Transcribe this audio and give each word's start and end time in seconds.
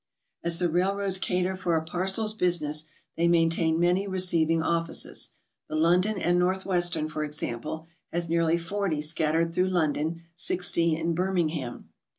As 0.43 0.57
the 0.57 0.67
railroads 0.67 1.19
cater 1.19 1.55
for 1.55 1.77
a 1.77 1.85
parcels 1.85 2.33
business, 2.33 2.89
they 3.15 3.27
main 3.27 3.51
tain 3.51 3.79
many 3.79 4.07
receiving 4.07 4.63
offices. 4.63 5.33
The 5.69 5.75
London 5.75 6.17
& 6.37 6.37
Northwestern, 6.39 7.07
for 7.07 7.23
example, 7.23 7.85
has 8.11 8.27
nearly 8.27 8.57
40 8.57 8.99
scattered 9.01 9.53
through 9.53 9.69
London, 9.69 10.23
60 10.33 10.95
in 10.95 11.13
Birmingham. 11.13 11.89